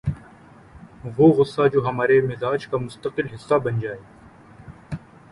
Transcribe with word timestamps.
وہ 1.17 1.27
غصہ 1.33 1.67
جو 1.73 1.85
ہمارے 1.87 2.19
مزاج 2.21 2.65
کا 2.67 2.77
مستقل 2.77 3.27
حصہ 3.33 3.53
بن 3.63 3.79
جائے 3.79 3.99